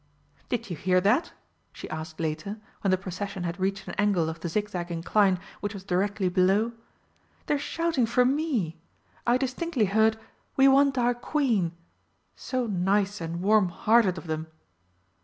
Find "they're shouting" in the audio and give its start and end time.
7.45-8.07